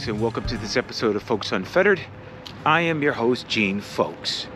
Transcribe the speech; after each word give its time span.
folks, 0.00 0.08
and 0.08 0.22
welcome 0.22 0.46
to 0.46 0.56
this 0.56 0.78
episode 0.78 1.14
of 1.14 1.22
Folkes 1.22 1.52
Unfettered. 1.52 2.00
I 2.64 2.80
am 2.80 3.02
your 3.02 3.12
host, 3.12 3.46
Gene 3.48 3.82
Folkes, 3.82 4.46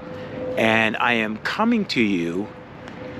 and 0.56 0.96
I 0.96 1.12
am 1.14 1.36
coming 1.36 1.84
to 1.86 2.00
you 2.00 2.48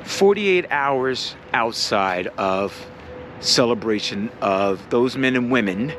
48 0.05 0.65
hours 0.71 1.37
outside 1.53 2.29
of 2.39 2.87
celebration 3.41 4.31
of 4.41 4.89
those 4.89 5.19
men 5.19 5.37
and 5.37 5.51
women 5.51 5.93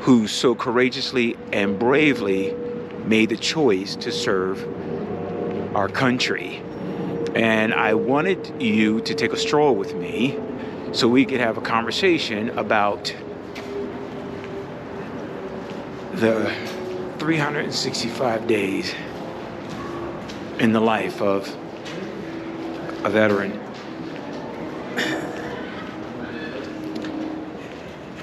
who 0.00 0.28
so 0.28 0.54
courageously 0.54 1.38
and 1.54 1.78
bravely 1.78 2.54
made 3.06 3.30
the 3.30 3.38
choice 3.38 3.96
to 3.96 4.12
serve 4.12 4.62
our 5.74 5.88
country. 5.88 6.62
And 7.34 7.72
I 7.72 7.94
wanted 7.94 8.60
you 8.60 9.00
to 9.00 9.14
take 9.14 9.32
a 9.32 9.38
stroll 9.38 9.74
with 9.74 9.94
me 9.94 10.38
so 10.92 11.08
we 11.08 11.24
could 11.24 11.40
have 11.40 11.56
a 11.56 11.62
conversation 11.62 12.50
about 12.58 13.14
the 16.16 16.50
365 17.18 18.46
days 18.46 18.94
in 20.58 20.72
the 20.72 20.80
life 20.80 21.20
of 21.20 21.46
a 23.04 23.10
veteran. 23.10 23.60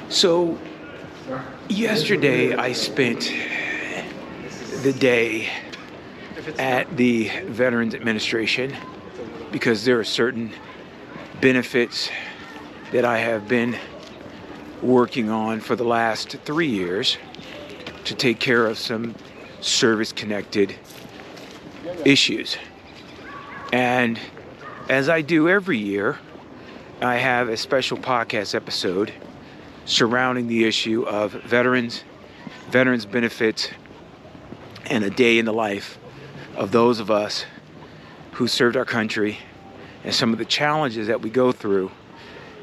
So, 0.09 0.57
yesterday 1.69 2.55
I 2.55 2.71
spent 2.71 3.31
the 4.81 4.93
day 4.93 5.49
at 6.57 6.97
the 6.97 7.29
Veterans 7.45 7.93
Administration 7.93 8.75
because 9.51 9.85
there 9.85 9.99
are 9.99 10.03
certain 10.03 10.51
benefits 11.41 12.09
that 12.91 13.05
I 13.05 13.19
have 13.19 13.47
been 13.47 13.77
working 14.81 15.29
on 15.29 15.59
for 15.59 15.75
the 15.75 15.83
last 15.83 16.37
three 16.43 16.69
years 16.69 17.17
to 18.05 18.15
take 18.15 18.39
care 18.39 18.65
of 18.65 18.77
some 18.77 19.15
service 19.61 20.11
connected 20.11 20.75
issues. 22.05 22.57
And 23.71 24.19
as 24.89 25.09
I 25.09 25.21
do 25.21 25.49
every 25.49 25.77
year, 25.77 26.19
I 27.01 27.15
have 27.15 27.49
a 27.49 27.57
special 27.57 27.97
podcast 27.97 28.55
episode 28.55 29.13
surrounding 29.85 30.47
the 30.47 30.65
issue 30.65 31.03
of 31.03 31.31
veterans, 31.31 32.03
veterans 32.69 33.05
benefits, 33.05 33.69
and 34.85 35.03
a 35.03 35.09
day 35.09 35.39
in 35.39 35.45
the 35.45 35.53
life 35.53 35.97
of 36.55 36.71
those 36.71 36.99
of 36.99 37.09
us 37.09 37.45
who 38.33 38.47
served 38.47 38.75
our 38.75 38.85
country 38.85 39.37
and 40.03 40.13
some 40.13 40.33
of 40.33 40.39
the 40.39 40.45
challenges 40.45 41.07
that 41.07 41.21
we 41.21 41.29
go 41.29 41.51
through 41.51 41.91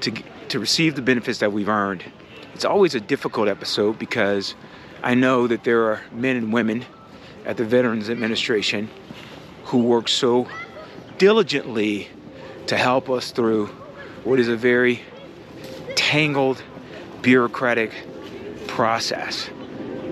to, 0.00 0.10
to 0.48 0.58
receive 0.58 0.94
the 0.94 1.02
benefits 1.02 1.38
that 1.38 1.52
we've 1.52 1.68
earned. 1.68 2.04
It's 2.54 2.64
always 2.64 2.94
a 2.94 3.00
difficult 3.00 3.48
episode 3.48 3.98
because 3.98 4.54
I 5.02 5.14
know 5.14 5.46
that 5.46 5.64
there 5.64 5.84
are 5.84 6.02
men 6.12 6.36
and 6.36 6.52
women 6.52 6.84
at 7.46 7.56
the 7.56 7.64
Veterans 7.64 8.10
Administration 8.10 8.90
who 9.64 9.78
work 9.78 10.08
so 10.08 10.46
diligently 11.16 12.08
to 12.66 12.76
help 12.76 13.08
us 13.08 13.30
through 13.30 13.66
what 14.24 14.38
is 14.38 14.48
a 14.48 14.56
very 14.56 15.00
tangled 15.96 16.62
bureaucratic 17.22 17.92
process. 18.66 19.48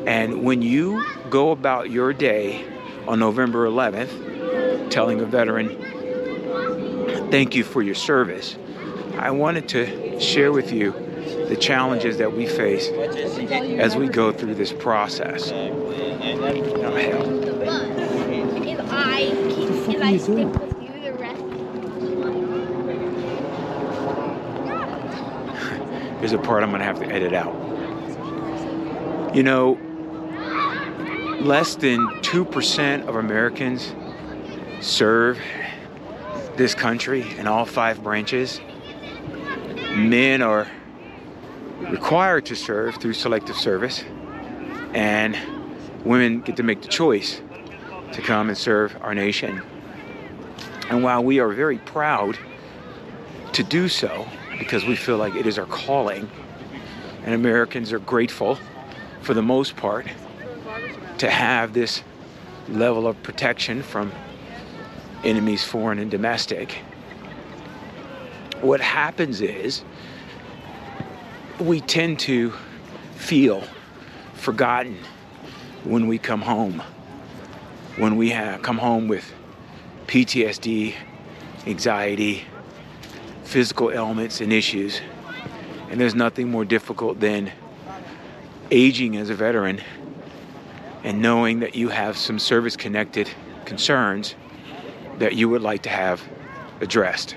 And 0.06 0.42
when 0.42 0.62
you 0.62 1.04
go 1.28 1.50
about 1.50 1.90
your 1.90 2.12
day 2.12 2.64
on 3.06 3.18
November 3.18 3.66
11th, 3.68 4.90
telling 4.90 5.20
a 5.20 5.26
veteran, 5.26 5.68
thank 7.30 7.54
you 7.54 7.62
for 7.62 7.82
your 7.82 7.94
service, 7.94 8.56
I 9.18 9.32
wanted 9.32 9.68
to 9.70 10.18
share 10.20 10.50
with 10.50 10.72
you 10.72 10.92
the 11.48 11.56
challenges 11.56 12.18
that 12.18 12.32
we 12.32 12.46
face 12.46 12.88
as 12.88 13.96
we 13.96 14.08
go 14.08 14.30
through 14.32 14.54
this 14.54 14.72
process. 14.72 15.50
Oh, 15.50 16.94
hell. 16.94 17.24
There's 26.20 26.32
a 26.32 26.38
part 26.38 26.62
I'm 26.62 26.70
going 26.70 26.80
to 26.80 26.84
have 26.84 26.98
to 27.00 27.06
edit 27.06 27.32
out. 27.32 27.54
You 29.34 29.42
know, 29.42 29.78
less 31.40 31.76
than 31.76 32.06
2% 32.22 33.06
of 33.06 33.16
Americans 33.16 33.94
serve 34.80 35.38
this 36.56 36.74
country 36.74 37.24
in 37.38 37.46
all 37.46 37.64
five 37.64 38.02
branches. 38.02 38.60
Men 39.94 40.42
are 40.42 40.68
required 41.90 42.46
to 42.46 42.54
serve 42.54 42.96
through 42.96 43.14
selective 43.14 43.56
service, 43.56 44.04
and 44.94 45.36
women 46.04 46.40
get 46.40 46.56
to 46.56 46.62
make 46.62 46.82
the 46.82 46.88
choice 46.88 47.40
to 48.12 48.22
come 48.22 48.48
and 48.48 48.58
serve 48.58 48.96
our 49.00 49.14
nation. 49.14 49.62
And 50.90 51.02
while 51.02 51.22
we 51.22 51.40
are 51.40 51.48
very 51.48 51.78
proud 51.78 52.38
to 53.52 53.62
do 53.62 53.88
so, 53.88 54.26
because 54.58 54.84
we 54.84 54.96
feel 54.96 55.16
like 55.16 55.34
it 55.34 55.46
is 55.46 55.58
our 55.58 55.66
calling, 55.66 56.30
and 57.24 57.34
Americans 57.34 57.92
are 57.92 57.98
grateful 57.98 58.58
for 59.22 59.34
the 59.34 59.42
most 59.42 59.76
part 59.76 60.06
to 61.18 61.30
have 61.30 61.72
this 61.72 62.02
level 62.68 63.06
of 63.06 63.20
protection 63.22 63.82
from 63.82 64.12
enemies, 65.24 65.64
foreign 65.64 65.98
and 65.98 66.10
domestic. 66.10 66.72
What 68.60 68.80
happens 68.80 69.40
is 69.40 69.82
we 71.60 71.80
tend 71.80 72.20
to 72.20 72.52
feel 73.16 73.64
forgotten 74.34 74.96
when 75.84 76.06
we 76.06 76.18
come 76.18 76.42
home. 76.42 76.82
When 77.96 78.16
we 78.16 78.30
have 78.30 78.62
come 78.62 78.78
home 78.78 79.08
with 79.08 79.32
PTSD, 80.06 80.94
anxiety, 81.66 82.44
physical 83.44 83.90
ailments 83.90 84.40
and 84.40 84.52
issues. 84.52 85.00
And 85.90 86.00
there's 86.00 86.14
nothing 86.14 86.50
more 86.50 86.64
difficult 86.64 87.18
than 87.18 87.50
aging 88.70 89.16
as 89.16 89.30
a 89.30 89.34
veteran 89.34 89.80
and 91.02 91.22
knowing 91.22 91.60
that 91.60 91.74
you 91.74 91.88
have 91.88 92.16
some 92.16 92.38
service 92.38 92.76
connected 92.76 93.30
concerns 93.64 94.34
that 95.18 95.34
you 95.34 95.48
would 95.48 95.62
like 95.62 95.82
to 95.82 95.88
have 95.88 96.22
addressed. 96.80 97.36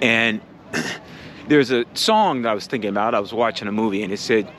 And 0.00 0.40
there's 1.48 1.70
a 1.70 1.84
song 1.94 2.42
that 2.42 2.50
I 2.50 2.54
was 2.54 2.66
thinking 2.66 2.90
about. 2.90 3.14
I 3.14 3.20
was 3.20 3.32
watching 3.32 3.68
a 3.68 3.72
movie 3.72 4.02
and 4.02 4.12
it 4.12 4.18
said, 4.18 4.50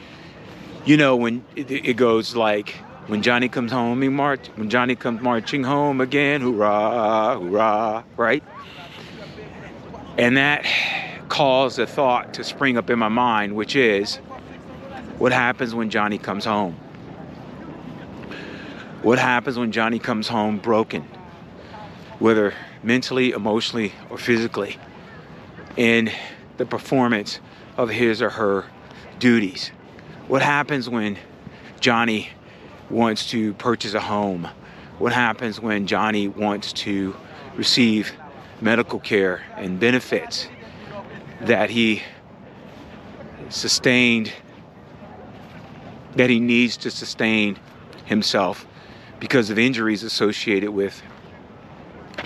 you 0.85 0.97
know, 0.97 1.15
when 1.15 1.45
it, 1.55 1.69
it 1.71 1.97
goes 1.97 2.35
like, 2.35 2.71
when 3.07 3.21
Johnny 3.21 3.49
comes 3.49 3.71
home, 3.71 4.01
he 4.01 4.09
march. 4.09 4.47
When 4.55 4.69
Johnny 4.69 4.95
comes 4.95 5.21
marching 5.21 5.63
home 5.63 6.01
again, 6.01 6.41
hoorah, 6.41 7.39
hoorah, 7.39 8.05
right? 8.17 8.43
And 10.17 10.37
that 10.37 10.65
caused 11.27 11.79
a 11.79 11.87
thought 11.87 12.33
to 12.35 12.43
spring 12.43 12.77
up 12.77 12.89
in 12.89 12.99
my 12.99 13.07
mind, 13.07 13.55
which 13.55 13.75
is, 13.75 14.17
what 15.17 15.31
happens 15.31 15.73
when 15.73 15.89
Johnny 15.89 16.17
comes 16.17 16.45
home? 16.45 16.73
What 19.01 19.17
happens 19.17 19.57
when 19.57 19.71
Johnny 19.71 19.99
comes 19.99 20.27
home 20.27 20.57
broken, 20.57 21.07
whether 22.19 22.53
mentally, 22.83 23.31
emotionally, 23.31 23.93
or 24.09 24.17
physically, 24.17 24.77
in 25.77 26.11
the 26.59 26.65
performance 26.65 27.39
of 27.77 27.89
his 27.89 28.21
or 28.21 28.29
her 28.29 28.65
duties? 29.17 29.71
What 30.27 30.43
happens 30.43 30.87
when 30.87 31.17
Johnny 31.79 32.29
wants 32.89 33.29
to 33.31 33.53
purchase 33.55 33.95
a 33.95 34.01
home? 34.01 34.47
What 34.99 35.13
happens 35.13 35.59
when 35.59 35.87
Johnny 35.87 36.27
wants 36.27 36.73
to 36.73 37.15
receive 37.55 38.11
medical 38.61 38.99
care 38.99 39.41
and 39.55 39.79
benefits 39.79 40.49
that 41.41 41.69
he 41.69 42.03
sustained, 43.47 44.33
that 46.17 46.29
he 46.29 46.41
needs 46.41 46.75
to 46.77 46.91
sustain 46.91 47.57
himself 48.03 48.67
because 49.21 49.49
of 49.49 49.57
injuries 49.57 50.03
associated 50.03 50.71
with 50.71 51.01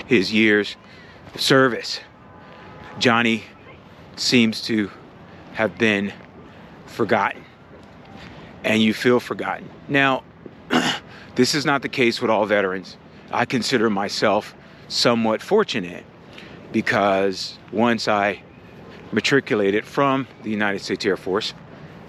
his 0.08 0.34
years 0.34 0.76
of 1.36 1.42
service. 1.42 2.00
Johnny 2.98 3.44
seems 4.20 4.62
to 4.64 4.90
have 5.54 5.78
been 5.78 6.14
forgotten, 6.86 7.44
and 8.64 8.82
you 8.82 8.94
feel 8.94 9.20
forgotten. 9.20 9.70
Now, 9.88 10.24
this 11.36 11.56
is 11.56 11.66
not 11.66 11.82
the 11.82 11.90
case 11.90 12.22
with 12.22 12.30
all 12.30 12.46
veterans. 12.46 12.98
I 13.32 13.46
consider 13.46 13.90
myself 13.90 14.54
somewhat 14.88 15.42
fortunate 15.42 16.06
because 16.72 17.58
once 17.72 18.08
I 18.08 18.42
matriculated 19.12 19.86
from 19.86 20.28
the 20.44 20.50
United 20.50 20.80
States 20.80 21.06
Air 21.06 21.18
Force, 21.18 21.54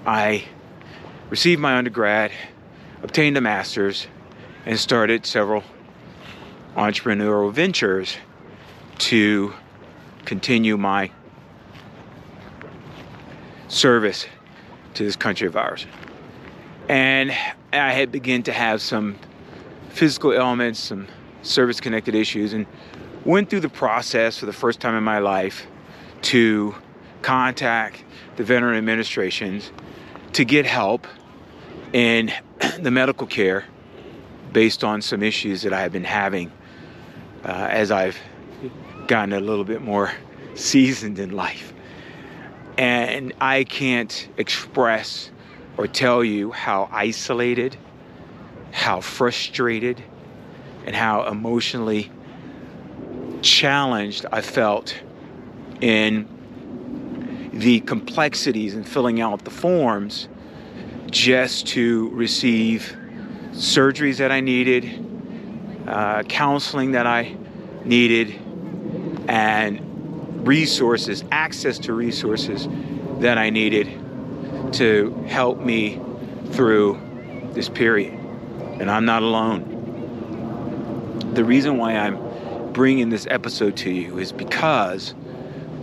I 0.07 0.45
received 1.31 1.61
my 1.61 1.77
undergrad, 1.77 2.33
obtained 3.03 3.37
a 3.37 3.41
master's, 3.41 4.07
and 4.67 4.79
started 4.79 5.27
several 5.27 5.63
entrepreneurial 6.77 7.53
ventures 7.53 8.17
to 8.99 9.53
continue 10.25 10.77
my 10.77 11.11
service 13.75 14.27
to 14.95 15.05
this 15.05 15.17
country 15.17 15.47
of 15.47 15.57
ours. 15.57 15.87
And 16.89 17.33
I 17.73 17.93
had 17.93 18.13
begun 18.13 18.43
to 18.45 18.53
have 18.53 18.81
some 18.81 19.19
physical 19.91 20.33
ailments, 20.33 20.79
some 20.79 21.09
service 21.43 21.81
connected 21.81 22.15
issues, 22.15 22.53
and 22.53 22.67
went 23.25 23.51
through 23.51 23.61
the 23.61 23.69
process 23.69 24.39
for 24.39 24.47
the 24.47 24.53
first 24.53 24.81
time 24.81 24.95
in 24.95 25.03
my 25.03 25.19
life 25.19 25.67
to 26.23 26.75
contact 27.23 28.05
the 28.37 28.45
Veteran 28.45 28.77
Administrations 28.77 29.73
to 30.35 30.45
get 30.45 30.67
help 30.67 31.07
in 31.93 32.33
the 32.79 32.91
medical 32.91 33.27
care 33.27 33.65
based 34.53 34.85
on 34.85 35.03
some 35.03 35.23
issues 35.23 35.63
that 35.63 35.73
I 35.73 35.81
have 35.81 35.93
been 35.93 36.05
having 36.05 36.53
uh, 37.45 37.49
as 37.49 37.91
I've 37.91 38.19
gotten 39.09 39.33
a 39.33 39.41
little 39.41 39.65
bit 39.65 39.83
more 39.83 40.13
seasoned 40.55 41.19
in 41.19 41.31
life. 41.31 41.74
And 42.77 43.33
I 43.41 43.65
can't 43.65 44.29
express 44.37 45.31
or 45.77 45.87
tell 45.87 46.25
you 46.25 46.51
how 46.51 46.89
isolated, 46.93 47.77
how 48.73 49.01
frustrated, 49.01 50.03
and 50.85 50.95
how 50.95 51.27
emotionally 51.27 52.11
challenged 53.43 54.27
I 54.33 54.41
felt 54.41 55.01
in 55.81 56.29
the 57.53 57.81
complexities 57.81 58.75
in 58.75 58.85
filling 58.85 59.21
out 59.21 59.45
the 59.45 59.51
forms 59.51 60.29
just 61.11 61.69
to 61.69 62.09
receive 62.11 62.97
surgeries 63.53 64.19
that 64.19 64.33
I 64.33 64.41
needed, 64.41 65.87
uh, 65.87 66.25
counseling 66.25 66.93
that 66.93 67.07
I 67.07 67.37
needed, 67.85 68.35
and 69.29 69.94
resources, 70.47 71.25
access 71.31 71.79
to 71.81 71.93
resources 71.93 72.69
that 73.21 73.39
I 73.39 73.51
needed 73.51 73.87
to 74.75 75.13
help 75.29 75.59
me 75.61 76.01
through 76.51 77.01
this 77.53 77.69
period. 77.69 78.13
And 78.13 78.91
I'm 78.91 79.05
not 79.05 79.23
alone. 79.23 79.71
The 81.35 81.45
reason 81.45 81.79
why 81.79 81.97
I'm 81.97 82.73
bringing 82.73 83.09
this 83.09 83.27
episode 83.31 83.77
to 83.79 83.91
you 83.91 84.19
is 84.19 84.33
because 84.33 85.15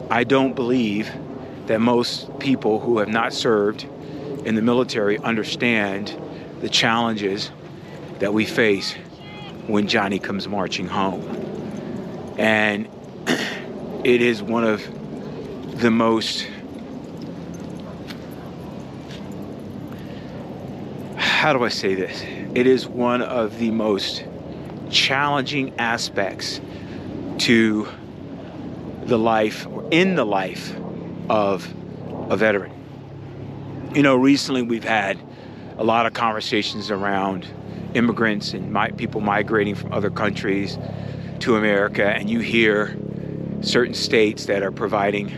I 0.10 0.24
don't 0.24 0.56
believe 0.56 1.12
that 1.68 1.80
most 1.80 2.38
people 2.40 2.80
who 2.80 3.00
have 3.00 3.10
not 3.10 3.34
served 3.34 3.84
in 4.46 4.56
the 4.56 4.62
military 4.62 5.18
understand 5.20 6.18
the 6.60 6.70
challenges 6.70 7.50
that 8.20 8.34
we 8.34 8.46
face 8.46 8.94
when 9.68 9.88
Johnny 9.88 10.20
comes 10.20 10.48
marching 10.48 10.88
home. 10.88 11.24
And 12.38 12.88
it 14.04 14.22
is 14.22 14.42
one 14.42 14.64
of 14.64 14.82
the 15.80 15.92
most 15.92 16.48
how 21.16 21.54
do 21.54 21.64
I 21.64 21.70
say 21.70 21.96
this? 21.96 22.22
It 22.54 22.68
is 22.68 22.88
one 22.88 23.24
of 23.24 23.58
the 23.58 23.72
most 23.72 24.24
challenging 24.92 25.74
aspects 25.80 26.62
to 27.40 27.88
the 29.06 29.18
life 29.18 29.66
or 29.66 29.88
in 29.90 30.14
the 30.14 30.26
life 30.26 30.76
of 31.30 31.68
a 32.30 32.38
veteran. 32.38 32.72
You 33.96 34.04
know, 34.04 34.16
recently 34.18 34.62
we've 34.62 34.84
had 34.84 35.20
a 35.80 35.84
lot 35.84 36.06
of 36.06 36.14
conversations 36.14 36.92
around 36.92 37.48
immigrants 37.96 38.54
and 38.54 38.98
people 38.98 39.22
migrating 39.22 39.74
from 39.74 39.94
other 39.94 40.12
countries 40.12 40.78
to 41.40 41.56
America, 41.56 42.06
and 42.06 42.30
you 42.30 42.40
hear 42.40 42.96
certain 43.62 43.94
states 43.94 44.46
that 44.46 44.64
are 44.64 44.72
providing 44.72 45.30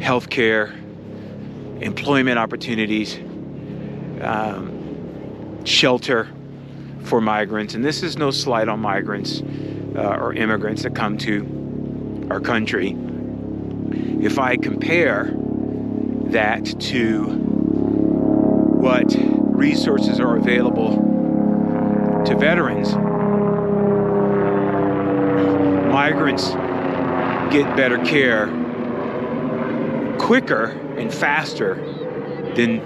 health 0.00 0.30
care, 0.30 0.74
employment 1.80 2.38
opportunities, 2.38 3.18
um, 4.22 5.64
shelter 5.64 6.28
for 7.04 7.20
migrants. 7.20 7.74
And 7.74 7.84
this 7.84 8.02
is 8.02 8.16
no 8.16 8.30
slight 8.30 8.68
on 8.68 8.80
migrants 8.80 9.42
uh, 9.96 10.18
or 10.20 10.34
immigrants 10.34 10.82
that 10.82 10.94
come 10.94 11.16
to 11.18 12.26
our 12.30 12.40
country. 12.40 12.96
If 14.20 14.38
I 14.38 14.56
compare 14.56 15.32
that 16.26 16.64
to 16.80 17.24
what 18.78 19.16
resources 19.18 20.20
are 20.20 20.36
available 20.36 20.96
to 22.26 22.36
veterans, 22.36 22.92
migrants 25.90 26.52
get 27.50 27.76
better 27.76 27.98
care 28.04 28.46
quicker 30.18 30.66
and 30.98 31.12
faster 31.12 31.74
than 32.54 32.80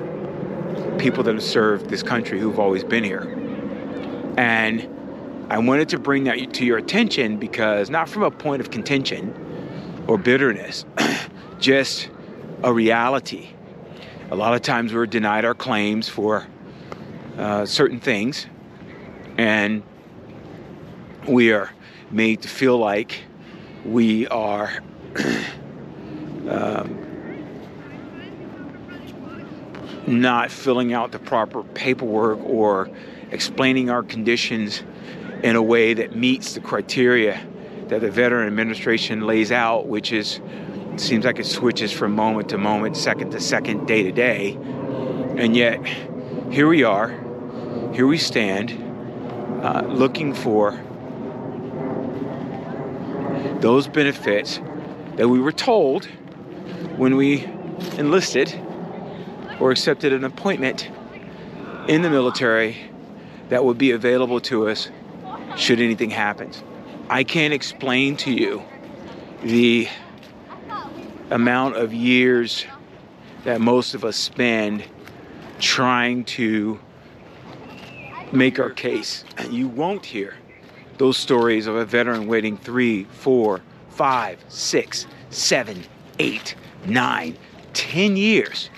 people 0.98 1.24
that 1.24 1.34
have 1.34 1.42
served 1.42 1.88
this 1.88 2.02
country 2.02 2.38
who've 2.38 2.60
always 2.60 2.84
been 2.84 3.02
here. 3.02 3.22
And 4.36 4.88
I 5.50 5.58
wanted 5.58 5.88
to 5.90 5.98
bring 5.98 6.24
that 6.24 6.54
to 6.54 6.64
your 6.64 6.78
attention 6.78 7.38
because, 7.38 7.90
not 7.90 8.08
from 8.08 8.22
a 8.22 8.30
point 8.30 8.60
of 8.60 8.70
contention 8.70 9.34
or 10.06 10.18
bitterness, 10.18 10.84
just 11.58 12.08
a 12.62 12.72
reality. 12.72 13.50
A 14.30 14.36
lot 14.36 14.54
of 14.54 14.62
times 14.62 14.94
we're 14.94 15.06
denied 15.06 15.44
our 15.44 15.54
claims 15.54 16.08
for 16.08 16.46
uh, 17.36 17.66
certain 17.66 18.00
things, 18.00 18.46
and 19.36 19.82
we 21.26 21.52
are 21.52 21.70
made 22.10 22.42
to 22.42 22.48
feel 22.48 22.78
like 22.78 23.20
we 23.84 24.26
are 24.28 24.72
um, 26.48 26.98
not 30.06 30.50
filling 30.50 30.92
out 30.92 31.12
the 31.12 31.18
proper 31.18 31.62
paperwork 31.62 32.38
or 32.44 32.90
explaining 33.30 33.90
our 33.90 34.02
conditions 34.02 34.82
in 35.42 35.56
a 35.56 35.62
way 35.62 35.94
that 35.94 36.14
meets 36.14 36.54
the 36.54 36.60
criteria 36.60 37.40
that 37.88 38.00
the 38.00 38.10
Veteran 38.10 38.46
Administration 38.46 39.26
lays 39.26 39.50
out, 39.52 39.86
which 39.86 40.12
is 40.12 40.40
seems 40.96 41.24
like 41.24 41.38
it 41.38 41.46
switches 41.46 41.90
from 41.90 42.14
moment 42.14 42.50
to 42.50 42.58
moment, 42.58 42.96
second 42.96 43.30
to 43.30 43.40
second, 43.40 43.86
day 43.86 44.02
to 44.02 44.12
day. 44.12 44.58
And 45.36 45.56
yet, 45.56 45.84
here 46.50 46.68
we 46.68 46.84
are, 46.84 47.08
here 47.94 48.06
we 48.06 48.18
stand, 48.18 48.72
uh, 49.62 49.82
looking 49.86 50.34
for 50.34 50.78
those 53.62 53.86
benefits 53.86 54.60
that 55.16 55.28
we 55.28 55.40
were 55.40 55.52
told 55.52 56.06
when 56.96 57.16
we 57.16 57.44
enlisted 57.96 58.52
or 59.60 59.70
accepted 59.70 60.12
an 60.12 60.24
appointment 60.24 60.90
in 61.86 62.02
the 62.02 62.10
military 62.10 62.76
that 63.50 63.64
would 63.64 63.78
be 63.78 63.92
available 63.92 64.40
to 64.40 64.68
us 64.68 64.90
should 65.56 65.80
anything 65.80 66.10
happen. 66.10 66.50
I 67.08 67.22
can't 67.22 67.54
explain 67.54 68.16
to 68.18 68.32
you 68.32 68.62
the 69.44 69.88
amount 71.30 71.76
of 71.76 71.94
years 71.94 72.66
that 73.44 73.60
most 73.60 73.94
of 73.94 74.04
us 74.04 74.16
spend 74.16 74.84
trying 75.60 76.24
to 76.24 76.80
make 78.32 78.58
our 78.58 78.70
case. 78.70 79.24
And 79.38 79.52
you 79.52 79.68
won't 79.68 80.04
hear 80.04 80.34
those 80.98 81.16
stories 81.16 81.66
of 81.66 81.76
a 81.76 81.84
veteran 81.84 82.26
waiting 82.26 82.56
three, 82.56 83.04
four, 83.04 83.60
five, 83.90 84.44
six, 84.48 85.06
seven, 85.30 85.82
eight, 86.18 86.54
nine, 86.86 87.36
ten 87.72 88.16
years 88.16 88.70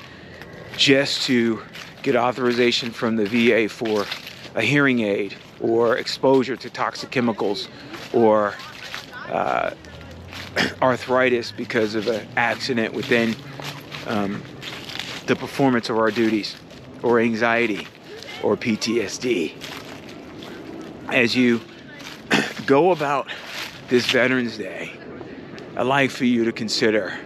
just 0.77 1.23
to 1.27 1.63
get 2.03 2.17
authorization 2.17 2.91
from 2.91 3.17
the 3.17 3.25
VA 3.27 3.69
for 3.69 4.07
a 4.55 4.63
hearing 4.63 5.01
aid 5.01 5.37
or 5.61 5.97
exposure 5.97 6.57
to 6.57 6.69
toxic 6.71 7.11
chemicals 7.11 7.69
or 8.13 8.55
uh, 9.29 9.71
arthritis 10.83 11.53
because 11.53 11.95
of 11.95 12.07
an 12.09 12.27
accident 12.37 12.93
within 12.93 13.35
um, 14.07 14.43
the 15.27 15.35
performance 15.35 15.89
of 15.89 15.97
our 15.97 16.11
duties 16.11 16.57
or 17.03 17.21
anxiety 17.21 17.87
or 18.43 18.57
PTSD. 18.57 19.53
As 21.09 21.35
you 21.35 21.61
go 22.67 22.91
about 22.93 23.29
this 23.89 24.11
Veterans 24.11 24.57
Day, 24.57 24.93
I'd 25.77 25.83
like 25.83 26.11
for 26.11 26.25
you 26.25 26.45
to 26.45 26.53
consider 26.53 27.19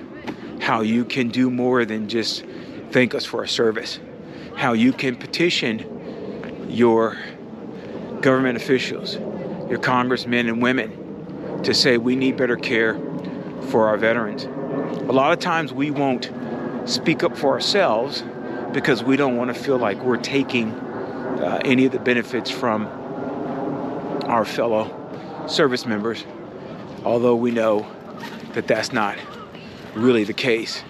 how 0.61 0.81
you 0.81 1.05
can 1.05 1.29
do 1.29 1.51
more 1.51 1.85
than 1.85 2.09
just 2.09 2.45
thank 2.91 3.15
us 3.15 3.25
for 3.25 3.41
our 3.41 3.47
service, 3.47 4.01
how 4.57 4.73
you 4.73 4.93
can 4.93 5.17
petition 5.17 6.67
your 6.69 7.17
government 8.21 8.57
officials, 8.57 9.15
your 9.71 9.79
congressmen 9.79 10.49
and 10.49 10.61
women 10.61 11.63
to 11.63 11.73
say 11.73 11.99
we 11.99 12.17
need 12.17 12.37
better 12.37 12.57
care 12.57 12.95
for 13.69 13.89
our 13.89 13.97
veterans. 13.97 14.45
A 14.45 15.13
lot 15.13 15.33
of 15.33 15.39
times 15.39 15.73
we 15.73 15.91
won't 15.91 16.31
speak 16.85 17.23
up 17.23 17.37
for 17.37 17.53
ourselves 17.53 18.25
because 18.73 19.03
we 19.03 19.17
don't 19.17 19.37
want 19.37 19.55
to 19.55 19.63
feel 19.63 19.79
like 19.79 20.03
we're 20.03 20.17
taking 20.17 20.73
uh, 20.73 21.61
any 21.65 21.85
of 21.85 21.93
the 21.93 21.99
benefits 21.99 22.51
from 22.51 22.87
our 24.27 24.45
fellow 24.45 24.98
service 25.49 25.87
members, 25.87 26.25
although 27.05 27.35
we 27.35 27.51
know 27.51 27.87
that 28.53 28.67
that's 28.67 28.93
not 28.93 29.17
really 29.95 30.25
the 30.25 30.33
case. 30.33 30.83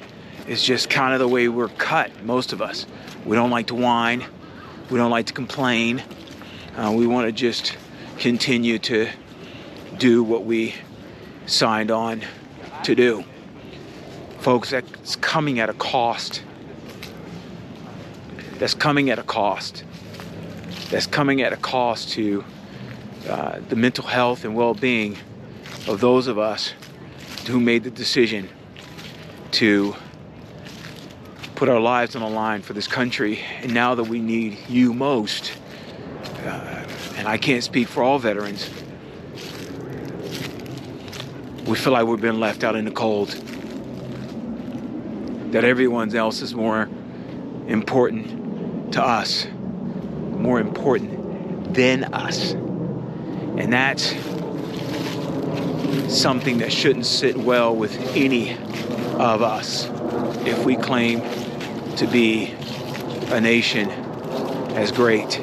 It's 0.46 0.64
just 0.64 0.90
kind 0.90 1.12
of 1.12 1.20
the 1.20 1.28
way 1.28 1.48
we're 1.48 1.68
cut, 1.68 2.24
most 2.24 2.52
of 2.52 2.62
us. 2.62 2.86
We 3.24 3.36
don't 3.36 3.50
like 3.50 3.66
to 3.68 3.74
whine. 3.74 4.24
We 4.90 4.98
don't 4.98 5.10
like 5.10 5.26
to 5.26 5.32
complain. 5.32 6.02
Uh, 6.76 6.94
we 6.96 7.06
want 7.06 7.26
to 7.26 7.32
just 7.32 7.76
continue 8.18 8.78
to 8.78 9.08
do 9.98 10.22
what 10.22 10.44
we 10.44 10.74
signed 11.46 11.90
on 11.90 12.24
to 12.84 12.94
do. 12.94 13.24
Folks, 14.38 14.70
that's 14.70 15.16
coming 15.16 15.58
at 15.58 15.68
a 15.68 15.74
cost. 15.74 16.42
That's 18.58 18.74
coming 18.74 19.10
at 19.10 19.18
a 19.18 19.22
cost. 19.22 19.84
That's 20.90 21.06
coming 21.06 21.42
at 21.42 21.52
a 21.52 21.56
cost 21.56 22.10
to 22.10 22.44
uh, 23.28 23.61
the 23.68 23.76
mental 23.76 24.04
health 24.04 24.44
and 24.44 24.54
well 24.54 24.75
being 24.75 25.16
of 25.87 26.00
those 26.00 26.26
of 26.26 26.38
us 26.38 26.73
who 27.47 27.61
made 27.61 27.85
the 27.85 27.90
decision 27.90 28.49
to 29.50 29.94
put 31.54 31.68
our 31.68 31.80
lives 31.80 32.14
on 32.14 32.23
the 32.23 32.28
line 32.28 32.62
for 32.62 32.73
this 32.73 32.87
country. 32.87 33.40
And 33.62 33.75
now 33.75 33.94
that 33.94 34.04
we 34.04 34.20
need 34.20 34.58
you 34.68 34.94
most, 34.94 35.52
uh, 36.44 36.85
and 37.16 37.26
I 37.26 37.37
can't 37.37 37.64
speak 37.64 37.88
for 37.88 38.02
all 38.02 38.18
veterans, 38.18 38.70
we 41.66 41.76
feel 41.76 41.92
like 41.92 42.06
we've 42.06 42.20
been 42.20 42.40
left 42.40 42.64
out 42.64 42.76
in 42.76 42.85
the 42.85 42.90
cold. 42.90 43.30
That 45.52 45.64
everyone 45.64 46.14
else 46.14 46.42
is 46.42 46.54
more 46.54 46.88
important 47.66 48.92
to 48.92 49.02
us, 49.02 49.47
more 49.50 50.61
important 50.61 51.75
than 51.75 52.04
us. 52.14 52.54
And 53.58 53.72
that's 53.72 54.14
something 56.16 56.58
that 56.58 56.72
shouldn't 56.72 57.06
sit 57.06 57.36
well 57.36 57.74
with 57.74 57.98
any 58.16 58.56
of 59.18 59.42
us 59.42 59.90
if 60.46 60.64
we 60.64 60.76
claim 60.76 61.20
to 61.96 62.06
be 62.06 62.54
a 63.30 63.40
nation 63.40 63.90
as 64.76 64.92
great 64.92 65.40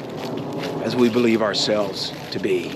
as 0.81 0.95
we 0.95 1.10
believe 1.10 1.41
ourselves 1.41 2.13
to 2.31 2.39
be. 2.39 2.69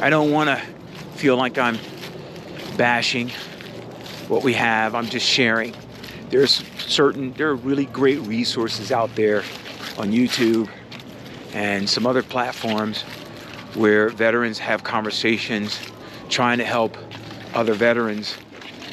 I 0.00 0.10
don't 0.10 0.30
want 0.30 0.48
to 0.48 0.56
feel 1.16 1.36
like 1.36 1.58
I'm 1.58 1.76
bashing 2.76 3.30
what 4.28 4.44
we 4.44 4.52
have. 4.52 4.94
I'm 4.94 5.06
just 5.06 5.26
sharing. 5.26 5.74
There's 6.30 6.62
certain, 6.78 7.32
there 7.32 7.48
are 7.48 7.56
really 7.56 7.86
great 7.86 8.20
resources 8.20 8.92
out 8.92 9.12
there 9.16 9.38
on 9.98 10.12
YouTube 10.12 10.68
and 11.54 11.88
some 11.88 12.06
other 12.06 12.22
platforms 12.22 13.02
where 13.74 14.08
veterans 14.08 14.58
have 14.58 14.84
conversations 14.84 15.78
trying 16.28 16.58
to 16.58 16.64
help 16.64 16.96
other 17.54 17.74
veterans 17.74 18.36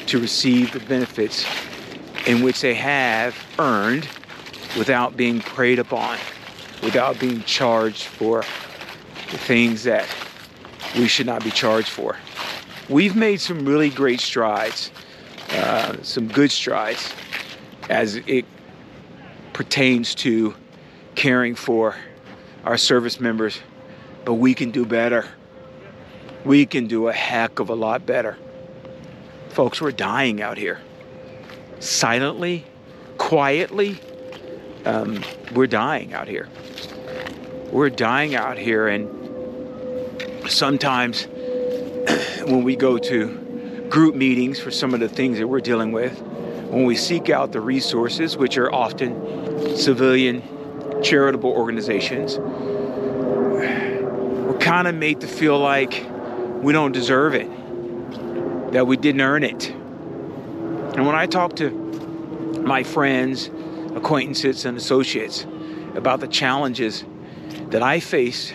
to 0.06 0.18
receive 0.20 0.72
the 0.72 0.80
benefits 0.80 1.46
in 2.26 2.42
which 2.42 2.60
they 2.60 2.74
have 2.74 3.36
earned 3.58 4.08
without 4.76 5.16
being 5.16 5.40
preyed 5.40 5.78
upon, 5.78 6.18
without 6.82 7.18
being 7.18 7.42
charged 7.42 8.04
for 8.04 8.42
the 9.30 9.38
things 9.38 9.84
that 9.84 10.06
we 10.96 11.08
should 11.08 11.26
not 11.26 11.42
be 11.42 11.50
charged 11.50 11.88
for. 11.88 12.16
We've 12.88 13.16
made 13.16 13.40
some 13.40 13.66
really 13.66 13.90
great 13.90 14.20
strides, 14.20 14.92
uh, 15.50 15.96
some 16.02 16.28
good 16.28 16.50
strides, 16.50 17.12
as 17.88 18.16
it 18.16 18.44
pertains 19.52 20.14
to 20.16 20.54
caring 21.14 21.54
for 21.54 21.96
our 22.66 22.76
service 22.76 23.20
members, 23.20 23.60
but 24.24 24.34
we 24.34 24.52
can 24.52 24.72
do 24.72 24.84
better. 24.84 25.24
We 26.44 26.66
can 26.66 26.88
do 26.88 27.06
a 27.06 27.12
heck 27.12 27.60
of 27.60 27.70
a 27.70 27.74
lot 27.74 28.04
better. 28.04 28.36
Folks, 29.50 29.80
we're 29.80 29.92
dying 29.92 30.42
out 30.42 30.58
here. 30.58 30.80
Silently, 31.78 32.64
quietly, 33.18 33.98
um, 34.84 35.22
we're 35.54 35.68
dying 35.68 36.12
out 36.12 36.26
here. 36.26 36.48
We're 37.70 37.90
dying 37.90 38.34
out 38.34 38.58
here, 38.58 38.88
and 38.88 40.50
sometimes 40.50 41.24
when 42.46 42.64
we 42.64 42.74
go 42.74 42.98
to 42.98 43.86
group 43.88 44.16
meetings 44.16 44.58
for 44.58 44.72
some 44.72 44.92
of 44.92 44.98
the 44.98 45.08
things 45.08 45.38
that 45.38 45.46
we're 45.46 45.60
dealing 45.60 45.92
with, 45.92 46.20
when 46.70 46.84
we 46.84 46.96
seek 46.96 47.30
out 47.30 47.52
the 47.52 47.60
resources, 47.60 48.36
which 48.36 48.58
are 48.58 48.72
often 48.72 49.76
civilian 49.76 50.42
charitable 51.02 51.50
organizations, 51.50 52.38
we're 53.56 54.58
kind 54.58 54.88
of 54.88 54.94
made 54.94 55.20
to 55.20 55.26
feel 55.26 55.58
like 55.58 56.06
we 56.62 56.72
don't 56.72 56.92
deserve 56.92 57.34
it, 57.34 57.50
that 58.72 58.86
we 58.86 58.96
didn't 58.96 59.20
earn 59.20 59.42
it. 59.42 59.70
And 59.70 61.06
when 61.06 61.14
I 61.14 61.26
talk 61.26 61.56
to 61.56 61.70
my 61.70 62.82
friends, 62.82 63.50
acquaintances, 63.94 64.64
and 64.64 64.76
associates 64.76 65.46
about 65.94 66.20
the 66.20 66.28
challenges 66.28 67.04
that 67.70 67.82
I 67.82 68.00
face 68.00 68.52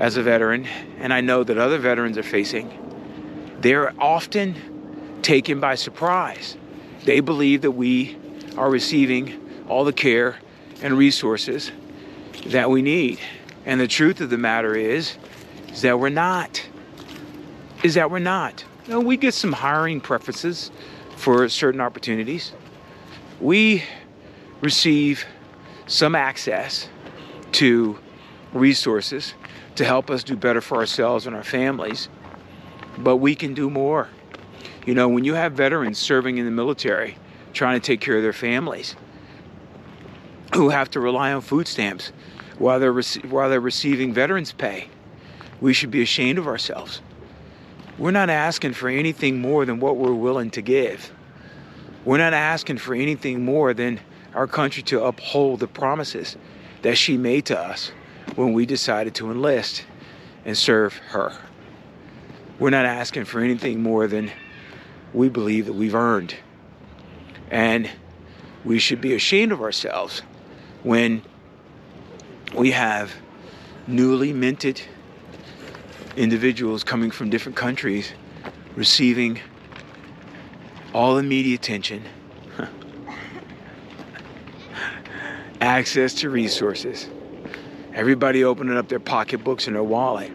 as 0.00 0.16
a 0.16 0.22
veteran, 0.22 0.66
and 0.98 1.12
I 1.12 1.20
know 1.20 1.44
that 1.44 1.58
other 1.58 1.78
veterans 1.78 2.16
are 2.16 2.22
facing, 2.22 2.70
they're 3.60 3.92
often 4.00 5.20
taken 5.22 5.60
by 5.60 5.74
surprise. 5.74 6.56
They 7.04 7.20
believe 7.20 7.62
that 7.62 7.72
we 7.72 8.16
are 8.56 8.70
receiving 8.70 9.66
all 9.68 9.84
the 9.84 9.92
care 9.92 10.38
and 10.82 10.96
resources 10.96 11.72
that 12.46 12.70
we 12.70 12.82
need. 12.82 13.18
And 13.66 13.80
the 13.80 13.88
truth 13.88 14.20
of 14.20 14.30
the 14.30 14.38
matter 14.38 14.74
is, 14.74 15.16
is 15.70 15.82
that 15.82 15.98
we're 15.98 16.08
not. 16.08 16.66
Is 17.82 17.94
that 17.94 18.10
we're 18.10 18.18
not. 18.18 18.64
We 18.88 19.16
get 19.16 19.34
some 19.34 19.52
hiring 19.52 20.00
preferences 20.00 20.70
for 21.16 21.48
certain 21.48 21.80
opportunities. 21.80 22.52
We 23.40 23.84
receive 24.60 25.24
some 25.86 26.14
access 26.14 26.88
to 27.52 27.98
resources 28.52 29.34
to 29.76 29.84
help 29.84 30.10
us 30.10 30.24
do 30.24 30.36
better 30.36 30.60
for 30.60 30.78
ourselves 30.78 31.26
and 31.26 31.36
our 31.36 31.44
families, 31.44 32.08
but 32.98 33.16
we 33.16 33.34
can 33.34 33.54
do 33.54 33.70
more. 33.70 34.08
You 34.86 34.94
know, 34.94 35.08
when 35.08 35.24
you 35.24 35.34
have 35.34 35.52
veterans 35.52 35.98
serving 35.98 36.38
in 36.38 36.44
the 36.46 36.50
military 36.50 37.16
trying 37.52 37.80
to 37.80 37.86
take 37.86 38.00
care 38.00 38.16
of 38.16 38.22
their 38.22 38.32
families 38.32 38.96
who 40.54 40.70
have 40.70 40.90
to 40.90 41.00
rely 41.00 41.32
on 41.32 41.40
food 41.40 41.68
stamps 41.68 42.12
while 42.58 42.80
they're, 42.80 42.92
rec- 42.92 43.24
while 43.28 43.48
they're 43.48 43.60
receiving 43.60 44.12
veterans 44.12 44.52
pay, 44.52 44.88
we 45.60 45.72
should 45.72 45.90
be 45.90 46.02
ashamed 46.02 46.38
of 46.38 46.46
ourselves. 46.46 47.00
We're 47.98 48.12
not 48.12 48.30
asking 48.30 48.74
for 48.74 48.88
anything 48.88 49.40
more 49.40 49.64
than 49.64 49.80
what 49.80 49.96
we're 49.96 50.12
willing 50.12 50.50
to 50.52 50.62
give. 50.62 51.12
We're 52.04 52.18
not 52.18 52.32
asking 52.32 52.78
for 52.78 52.94
anything 52.94 53.44
more 53.44 53.74
than 53.74 54.00
our 54.34 54.46
country 54.46 54.82
to 54.84 55.04
uphold 55.04 55.60
the 55.60 55.66
promises 55.66 56.36
that 56.82 56.96
she 56.96 57.16
made 57.16 57.46
to 57.46 57.58
us 57.58 57.90
when 58.36 58.52
we 58.52 58.66
decided 58.66 59.14
to 59.16 59.30
enlist 59.30 59.84
and 60.44 60.56
serve 60.56 60.96
her. 61.08 61.32
We're 62.58 62.70
not 62.70 62.86
asking 62.86 63.24
for 63.24 63.40
anything 63.40 63.82
more 63.82 64.06
than 64.06 64.30
we 65.12 65.28
believe 65.28 65.66
that 65.66 65.72
we've 65.72 65.94
earned. 65.94 66.34
And 67.50 67.90
we 68.64 68.78
should 68.78 69.00
be 69.00 69.14
ashamed 69.14 69.52
of 69.52 69.62
ourselves 69.62 70.22
when 70.82 71.22
we 72.54 72.70
have 72.70 73.14
newly 73.86 74.32
minted 74.32 74.80
individuals 76.16 76.84
coming 76.84 77.10
from 77.10 77.30
different 77.30 77.56
countries 77.56 78.12
receiving 78.76 79.40
all 80.94 81.16
the 81.16 81.22
media 81.22 81.54
attention, 81.54 82.02
access 85.60 86.14
to 86.14 86.30
resources, 86.30 87.08
everybody 87.92 88.44
opening 88.44 88.76
up 88.76 88.88
their 88.88 89.00
pocketbooks 89.00 89.66
and 89.66 89.76
their 89.76 89.82
wallet 89.82 90.32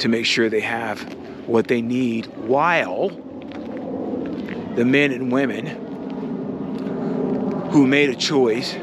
to 0.00 0.08
make 0.08 0.26
sure 0.26 0.48
they 0.48 0.60
have 0.60 1.00
what 1.46 1.68
they 1.68 1.80
need 1.80 2.26
while 2.36 3.08
the 4.74 4.84
men 4.84 5.12
and 5.12 5.32
women 5.32 5.66
who 7.70 7.86
made 7.86 8.10
a 8.10 8.14
choice 8.14 8.76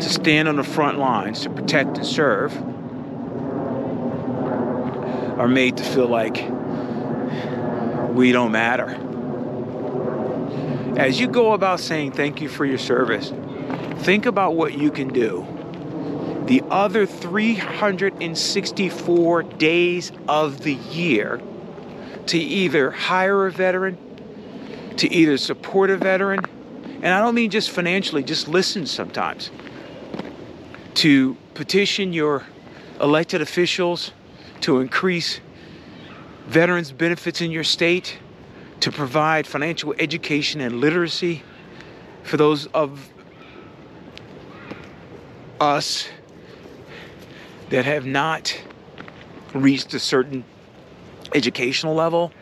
to 0.00 0.08
stand 0.08 0.48
on 0.48 0.56
the 0.56 0.64
front 0.64 0.98
lines 0.98 1.42
to 1.42 1.50
protect 1.50 1.98
and 1.98 2.06
serve 2.06 2.56
are 5.38 5.48
made 5.48 5.76
to 5.76 5.84
feel 5.84 6.06
like 6.06 6.36
we 8.14 8.32
don't 8.32 8.52
matter. 8.52 9.00
As 10.96 11.18
you 11.18 11.26
go 11.26 11.52
about 11.52 11.80
saying 11.80 12.12
thank 12.12 12.40
you 12.40 12.48
for 12.48 12.64
your 12.64 12.78
service, 12.78 13.32
think 14.04 14.26
about 14.26 14.54
what 14.54 14.78
you 14.78 14.90
can 14.90 15.08
do 15.08 15.46
the 16.46 16.62
other 16.70 17.06
364 17.06 19.42
days 19.42 20.12
of 20.28 20.60
the 20.60 20.74
year 20.74 21.40
to 22.26 22.38
either 22.38 22.90
hire 22.90 23.46
a 23.46 23.50
veteran, 23.50 23.96
to 24.98 25.10
either 25.10 25.38
support 25.38 25.88
a 25.88 25.96
veteran, 25.96 26.40
and 26.96 27.06
I 27.06 27.20
don't 27.20 27.34
mean 27.34 27.50
just 27.50 27.70
financially, 27.70 28.22
just 28.22 28.46
listen 28.46 28.86
sometimes, 28.86 29.50
to 30.94 31.36
petition 31.54 32.12
your 32.12 32.44
elected 33.00 33.42
officials 33.42 34.12
to 34.60 34.80
increase 34.80 35.40
veterans' 36.46 36.92
benefits 36.92 37.40
in 37.40 37.50
your 37.50 37.64
state, 37.64 38.18
to 38.80 38.92
provide 38.92 39.46
financial 39.46 39.94
education 39.98 40.60
and 40.60 40.80
literacy 40.80 41.42
for 42.22 42.36
those 42.36 42.66
of 42.66 43.10
us 45.60 46.08
that 47.70 47.84
have 47.84 48.06
not 48.06 48.58
reached 49.54 49.94
a 49.94 49.98
certain 49.98 50.44
educational 51.34 51.94
level 51.94 52.32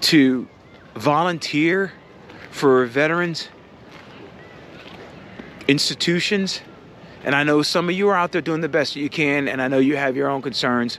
to 0.00 0.48
volunteer 0.94 1.92
for 2.50 2.86
veterans 2.86 3.48
institutions. 5.66 6.60
And 7.24 7.34
I 7.34 7.42
know 7.42 7.62
some 7.62 7.88
of 7.88 7.94
you 7.94 8.08
are 8.08 8.16
out 8.16 8.32
there 8.32 8.40
doing 8.40 8.60
the 8.60 8.68
best 8.68 8.94
that 8.94 9.00
you 9.00 9.08
can, 9.08 9.48
and 9.48 9.60
I 9.60 9.68
know 9.68 9.78
you 9.78 9.96
have 9.96 10.16
your 10.16 10.28
own 10.28 10.42
concerns. 10.42 10.98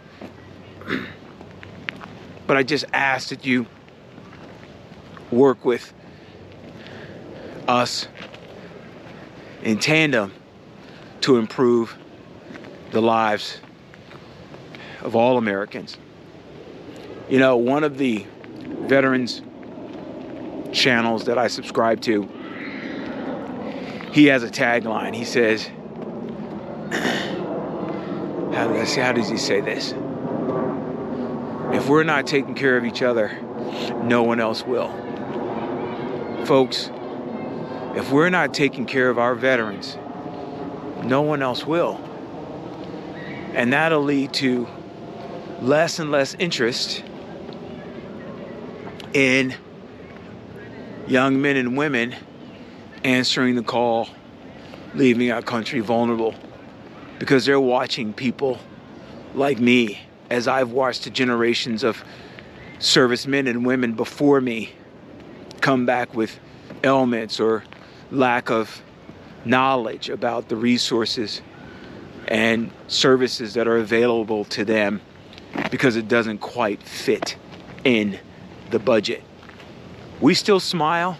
but 2.48 2.58
I 2.58 2.64
just 2.64 2.86
ask 2.94 3.30
that 3.30 3.46
you 3.46 3.66
work 5.32 5.66
with 5.66 5.94
us 7.68 8.08
in 9.62 9.80
tandem 9.80 10.34
to 11.22 11.38
improve 11.38 11.96
the 12.92 13.02
lives 13.02 13.60
of 15.02 15.16
all 15.16 15.38
Americans. 15.38 15.98
You 17.30 17.40
know, 17.40 17.58
one 17.58 17.84
of 17.84 17.98
the 17.98 18.26
veterans 18.88 19.42
channels 20.72 21.26
that 21.26 21.38
I 21.38 21.48
subscribe 21.48 22.02
to, 22.02 22.28
he 24.12 24.26
has 24.26 24.44
a 24.44 24.50
tagline. 24.50 25.16
He 25.16 25.26
says, 25.26 25.70
how 28.96 28.96
does, 28.96 28.96
how 28.96 29.12
does 29.12 29.30
he 29.30 29.38
say 29.38 29.62
this? 29.62 29.94
If 31.76 31.88
we're 31.88 32.04
not 32.04 32.26
taking 32.26 32.56
care 32.56 32.78
of 32.78 32.86
each 32.86 33.02
other, 33.02 33.38
no 34.04 34.24
one 34.24 34.40
else 34.40 34.66
will. 34.66 34.90
Folks, 36.46 36.90
if 37.96 38.12
we're 38.12 38.30
not 38.30 38.54
taking 38.54 38.86
care 38.86 39.10
of 39.10 39.20
our 39.20 39.36
veterans, 39.36 39.98
no 41.04 41.22
one 41.22 41.42
else 41.42 41.66
will. 41.66 41.98
And 43.54 43.74
that'll 43.74 44.04
lead 44.04 44.34
to 44.36 44.68
less 45.62 46.00
and 46.00 46.12
less 46.12 46.36
interest 46.36 47.04
in 49.14 49.56
young 51.08 51.42
men 51.42 51.58
and 51.58 51.78
women 51.78 52.16
answering 53.04 53.56
the 53.56 53.64
call, 53.64 54.08
leaving 54.94 55.32
our 55.32 55.42
country 55.42 55.80
vulnerable, 55.80 56.36
because 57.18 57.46
they're 57.46 57.60
watching 57.60 58.14
people 58.14 58.60
like 59.36 59.60
me, 59.60 60.00
as 60.30 60.48
I've 60.48 60.72
watched 60.72 61.04
the 61.04 61.10
generations 61.10 61.84
of 61.84 62.04
servicemen 62.80 63.48
and 63.48 63.66
women 63.66 63.94
before 63.94 64.40
me 64.42 64.74
come 65.62 65.86
back 65.86 66.14
with 66.14 66.40
ailments 66.84 67.40
or 67.40 67.64
lack 68.12 68.50
of 68.50 68.82
knowledge 69.46 70.10
about 70.10 70.50
the 70.50 70.56
resources 70.56 71.42
and 72.28 72.72
services 72.88 73.56
that 73.56 73.68
are 73.68 73.78
available 73.78 74.46
to 74.46 74.64
them 74.64 75.02
because 75.72 75.96
it 75.96 76.08
doesn't 76.08 76.38
quite 76.40 76.82
fit 76.84 77.36
in 77.84 78.20
the 78.72 78.80
budget. 78.80 79.24
We 80.22 80.34
still 80.34 80.60
smile. 80.60 81.18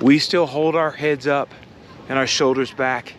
We 0.00 0.18
still 0.18 0.46
hold 0.46 0.74
our 0.74 0.90
heads 0.90 1.26
up 1.26 1.48
and 2.08 2.18
our 2.18 2.26
shoulders 2.26 2.72
back. 2.72 3.14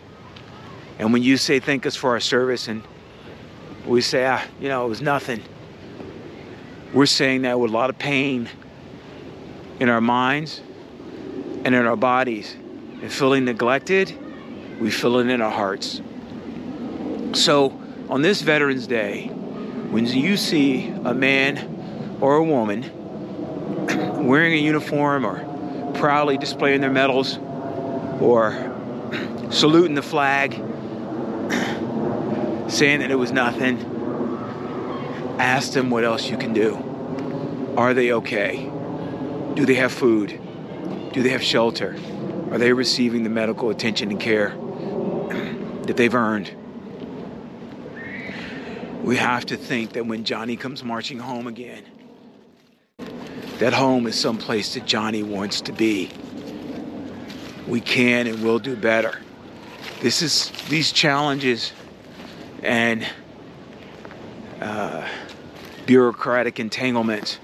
And 0.98 1.12
when 1.12 1.22
you 1.22 1.36
say 1.36 1.58
thank 1.58 1.86
us 1.86 1.96
for 1.96 2.10
our 2.10 2.20
service 2.20 2.68
and 2.68 2.82
we 3.86 4.00
say, 4.00 4.26
ah, 4.26 4.42
you 4.60 4.68
know, 4.68 4.86
it 4.86 4.88
was 4.88 5.02
nothing, 5.02 5.42
we're 6.92 7.06
saying 7.06 7.42
that 7.42 7.58
with 7.58 7.70
a 7.70 7.74
lot 7.74 7.90
of 7.90 7.98
pain 7.98 8.48
in 9.80 9.88
our 9.88 10.00
minds 10.00 10.60
and 11.64 11.74
in 11.74 11.86
our 11.86 11.96
bodies. 11.96 12.54
And 13.02 13.12
feeling 13.12 13.44
neglected, 13.44 14.16
we 14.80 14.90
feel 14.90 15.18
it 15.18 15.28
in 15.28 15.40
our 15.40 15.50
hearts. 15.50 16.00
So, 17.32 17.78
on 18.08 18.22
this 18.22 18.42
Veterans 18.42 18.86
Day, 18.86 19.26
when 19.26 20.06
you 20.06 20.36
see 20.36 20.88
a 21.04 21.12
man 21.12 22.18
or 22.20 22.36
a 22.36 22.44
woman 22.44 22.82
wearing 24.24 24.52
a 24.52 24.56
uniform 24.56 25.26
or 25.26 25.92
proudly 25.94 26.38
displaying 26.38 26.80
their 26.80 26.90
medals 26.90 27.38
or 28.20 28.52
saluting 29.50 29.94
the 29.94 30.02
flag, 30.02 30.60
saying 32.68 33.00
that 33.00 33.10
it 33.10 33.16
was 33.16 33.32
nothing, 33.32 33.78
ask 35.38 35.72
them 35.72 35.90
what 35.90 36.04
else 36.04 36.28
you 36.28 36.36
can 36.36 36.52
do. 36.52 37.74
Are 37.76 37.94
they 37.94 38.12
okay? 38.12 38.70
Do 39.54 39.66
they 39.66 39.74
have 39.74 39.92
food? 39.92 40.40
Do 41.12 41.22
they 41.22 41.30
have 41.30 41.42
shelter? 41.42 41.96
Are 42.50 42.58
they 42.58 42.72
receiving 42.72 43.22
the 43.24 43.30
medical 43.30 43.70
attention 43.70 44.10
and 44.10 44.20
care 44.20 44.50
that 45.82 45.96
they've 45.96 46.14
earned? 46.14 46.52
We 49.02 49.16
have 49.16 49.44
to 49.46 49.56
think 49.56 49.92
that 49.92 50.06
when 50.06 50.24
Johnny 50.24 50.56
comes 50.56 50.82
marching 50.82 51.18
home 51.18 51.46
again, 51.46 51.84
that 53.58 53.72
home 53.72 54.06
is 54.06 54.18
someplace 54.18 54.74
that 54.74 54.86
Johnny 54.86 55.22
wants 55.22 55.60
to 55.62 55.72
be. 55.72 56.10
We 57.66 57.80
can 57.80 58.26
and 58.26 58.42
will 58.42 58.58
do 58.58 58.76
better. 58.76 59.20
This 60.00 60.22
is 60.22 60.50
these 60.68 60.90
challenges 60.90 61.72
and 62.64 63.06
uh, 64.60 65.06
bureaucratic 65.86 66.58
entanglements 66.58 67.38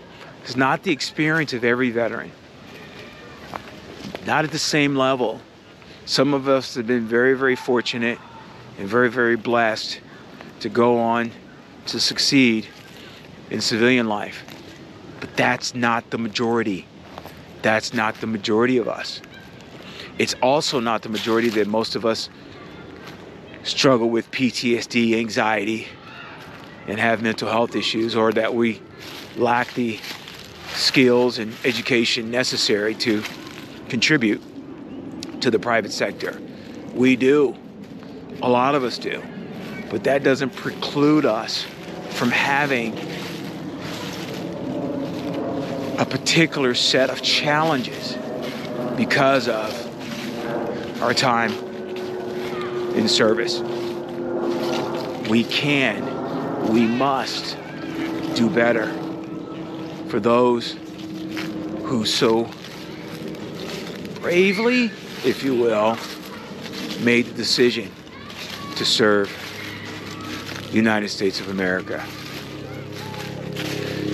is 0.46 0.56
not 0.56 0.83
the 0.83 0.92
experience 0.92 1.52
of 1.52 1.62
every 1.62 1.90
veteran. 1.90 2.33
Not 4.26 4.44
at 4.44 4.50
the 4.50 4.59
same 4.59 4.96
level. 4.96 5.40
Some 6.06 6.35
of 6.35 6.48
us 6.48 6.74
have 6.74 6.87
been 6.87 7.06
very, 7.06 7.35
very 7.35 7.56
fortunate 7.56 8.18
and 8.78 8.88
very, 8.88 9.11
very 9.11 9.37
blessed 9.37 10.00
to 10.61 10.68
go 10.68 10.98
on 10.98 11.30
to 11.87 12.00
succeed 12.00 12.66
in 13.50 13.61
civilian 13.61 14.09
life. 14.09 14.44
But 15.20 15.37
that's 15.37 15.74
not 15.74 16.11
the 16.11 16.18
majority. 16.18 16.87
That's 17.62 17.92
not 17.92 18.14
the 18.20 18.26
majority 18.26 18.78
of 18.78 18.88
us. 18.88 19.20
It's 20.18 20.35
also 20.42 20.80
not 20.80 21.02
the 21.02 21.09
majority 21.09 21.48
that 21.50 21.66
most 21.66 21.94
of 21.94 22.06
us 22.06 22.30
struggle 23.62 24.09
with 24.11 24.31
PTSD, 24.31 25.18
anxiety, 25.18 25.87
and 26.87 26.99
have 26.99 27.23
mental 27.23 27.49
health 27.49 27.77
issues, 27.77 28.16
or 28.16 28.33
that 28.33 28.55
we 28.55 28.81
lack 29.37 29.73
the 29.75 29.99
skills 30.75 31.38
and 31.38 31.55
education 31.64 32.31
necessary 32.31 32.94
to 32.94 33.23
contribute 33.88 34.42
to 35.40 35.51
the 35.51 35.59
private 35.59 35.92
sector. 35.92 36.40
We 36.94 37.16
do. 37.16 37.57
A 38.42 38.49
lot 38.49 38.75
of 38.75 38.85
us 38.85 38.99
do. 38.99 39.23
But 39.90 40.05
that 40.05 40.23
doesn't 40.23 40.55
preclude 40.57 41.27
us 41.27 41.66
from 42.11 42.31
having 42.31 42.96
a 45.99 46.07
particular 46.07 46.75
set 46.75 47.11
of 47.11 47.20
challenges 47.20 48.16
because 48.96 49.49
of 49.49 51.03
our 51.03 51.12
time 51.12 51.69
in 53.00 53.08
service. 53.08 53.60
We 55.28 55.44
can, 55.44 56.68
we 56.70 56.86
must 56.86 57.56
do 58.34 58.50
better 58.50 58.86
for 60.08 60.20
those 60.20 60.72
who 61.84 62.04
so 62.04 62.48
bravely, 64.20 64.84
if 65.24 65.42
you 65.42 65.54
will, 65.58 65.96
made 67.00 67.26
the 67.26 67.34
decision 67.34 67.90
to 68.76 68.84
serve 68.84 69.34
the 70.70 70.76
United 70.76 71.08
States 71.08 71.40
of 71.40 71.48
America. 71.48 72.00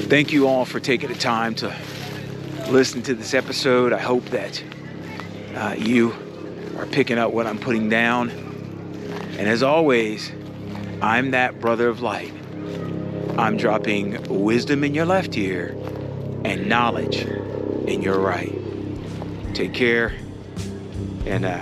Thank 0.08 0.32
you 0.32 0.46
all 0.46 0.64
for 0.64 0.78
taking 0.78 1.08
the 1.08 1.18
time 1.18 1.56
to 1.56 1.74
listen 2.68 3.02
to 3.02 3.14
this 3.14 3.34
episode. 3.34 3.92
I 3.92 3.98
hope 3.98 4.24
that 4.26 4.62
uh, 5.56 5.74
you 5.76 6.14
are 6.78 6.86
picking 6.86 7.18
up 7.18 7.32
what 7.32 7.46
I'm 7.46 7.58
putting 7.58 7.88
down. 7.88 8.45
And 9.38 9.48
as 9.48 9.62
always, 9.62 10.32
I'm 11.02 11.32
that 11.32 11.60
brother 11.60 11.88
of 11.88 12.00
light. 12.00 12.32
I'm 13.38 13.56
dropping 13.56 14.22
wisdom 14.28 14.82
in 14.82 14.94
your 14.94 15.06
left 15.06 15.36
ear 15.36 15.76
and 16.44 16.68
knowledge 16.68 17.18
in 17.86 18.02
your 18.02 18.18
right. 18.18 18.52
Take 19.54 19.74
care 19.74 20.14
and 21.26 21.44
uh, 21.44 21.60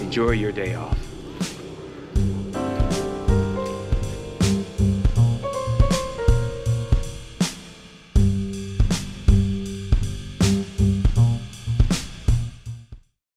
enjoy 0.00 0.30
your 0.32 0.52
day 0.52 0.74
off. 0.74 0.99